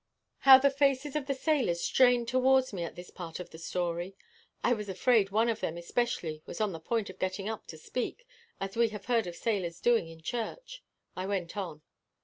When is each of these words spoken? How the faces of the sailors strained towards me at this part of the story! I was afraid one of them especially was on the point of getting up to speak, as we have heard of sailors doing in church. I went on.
How 0.39 0.57
the 0.57 0.71
faces 0.71 1.15
of 1.15 1.27
the 1.27 1.35
sailors 1.35 1.81
strained 1.83 2.27
towards 2.27 2.73
me 2.73 2.83
at 2.83 2.95
this 2.95 3.11
part 3.11 3.39
of 3.39 3.51
the 3.51 3.59
story! 3.59 4.15
I 4.63 4.73
was 4.73 4.89
afraid 4.89 5.29
one 5.29 5.47
of 5.47 5.59
them 5.59 5.77
especially 5.77 6.41
was 6.47 6.59
on 6.59 6.71
the 6.71 6.79
point 6.79 7.11
of 7.11 7.19
getting 7.19 7.47
up 7.47 7.67
to 7.67 7.77
speak, 7.77 8.25
as 8.59 8.75
we 8.75 8.89
have 8.89 9.05
heard 9.05 9.27
of 9.27 9.35
sailors 9.35 9.79
doing 9.79 10.07
in 10.07 10.23
church. 10.23 10.83
I 11.15 11.27
went 11.27 11.55
on. 11.55 11.83